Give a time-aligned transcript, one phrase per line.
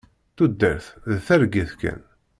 [0.35, 2.01] Tudert d targit kan.